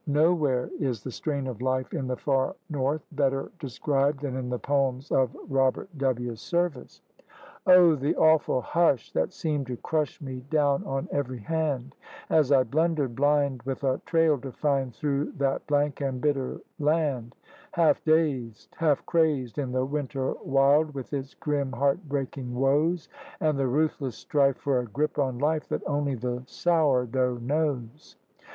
Nowhere 0.07 0.71
is 0.79 1.03
the 1.03 1.11
strain 1.11 1.45
of 1.45 1.61
life 1.61 1.93
in 1.93 2.07
the 2.07 2.15
far 2.17 2.55
north 2.71 3.05
better 3.11 3.51
described 3.59 4.21
than 4.21 4.35
in 4.35 4.49
the 4.49 4.57
poems 4.57 5.11
of 5.11 5.37
Robert 5.47 5.95
W. 5.95 6.35
Service. 6.35 7.03
Oh, 7.67 7.93
the 7.93 8.15
awful 8.15 8.61
hush 8.61 9.11
that 9.11 9.31
seemed 9.31 9.67
to 9.67 9.77
crush 9.77 10.19
me 10.19 10.43
down 10.49 10.83
on 10.85 11.07
every 11.11 11.37
hand, 11.37 11.93
As 12.31 12.51
I 12.51 12.63
blundered 12.63 13.15
blind 13.15 13.61
with 13.61 13.83
a 13.83 14.01
trail 14.07 14.39
to 14.39 14.51
find 14.51 14.91
through 14.91 15.33
that 15.33 15.67
blank 15.67 16.01
and 16.01 16.19
bitter 16.19 16.61
land; 16.79 17.35
Half 17.73 18.03
dazed, 18.03 18.73
half 18.79 19.05
crazed 19.05 19.59
in 19.59 19.71
the 19.71 19.85
winter 19.85 20.33
wild, 20.43 20.95
with 20.95 21.13
its 21.13 21.35
grim 21.35 21.73
heart 21.73 22.09
breaking 22.09 22.55
woes, 22.55 23.07
And 23.39 23.55
the 23.59 23.67
ruthless 23.67 24.15
strife 24.15 24.57
for 24.57 24.79
a 24.79 24.85
grip 24.87 25.19
on 25.19 25.37
life 25.37 25.69
that 25.69 25.83
only 25.87 26.15
the 26.15 26.41
sourdough 26.47 27.37
knows! 27.37 28.15